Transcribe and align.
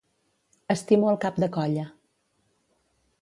Estimo 0.75 1.11
el 1.11 1.19
cap 1.25 1.37
de 1.43 1.51
colla. 1.57 1.85